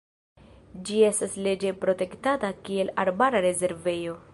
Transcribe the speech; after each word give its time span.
Ĝi 0.87 0.97
estas 1.09 1.37
leĝe 1.49 1.75
protektata 1.85 2.53
kiel 2.71 2.95
arbara 3.05 3.49
rezervejo. 3.51 4.23